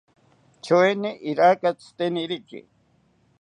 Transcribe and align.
Choeni 0.63 1.11
iraka 1.31 1.69
tziteniriki 1.79 2.59